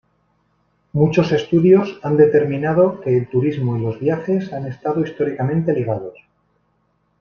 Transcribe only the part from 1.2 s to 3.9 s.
estudios han determinado que el turismo y